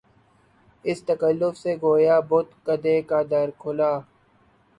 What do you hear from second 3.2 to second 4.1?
در کھلا